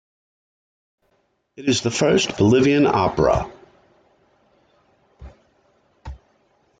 It 1.55 1.69
is 1.69 1.81
the 1.83 1.91
first 1.91 2.35
Bolivian 2.39 2.87
opera. 2.87 3.51